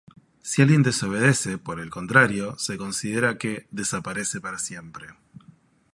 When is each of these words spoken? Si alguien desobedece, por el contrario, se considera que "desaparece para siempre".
Si 0.41 0.63
alguien 0.63 0.81
desobedece, 0.81 1.59
por 1.59 1.79
el 1.79 1.91
contrario, 1.91 2.57
se 2.57 2.75
considera 2.75 3.37
que 3.37 3.67
"desaparece 3.69 4.41
para 4.41 4.57
siempre". 4.57 5.09